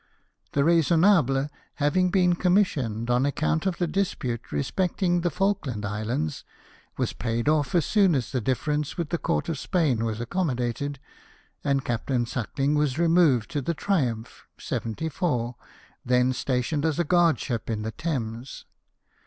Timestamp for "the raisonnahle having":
0.53-2.09